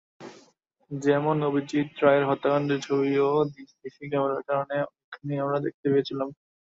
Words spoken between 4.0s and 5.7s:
ক্যামেরার কারণে অনেকখানি আমরা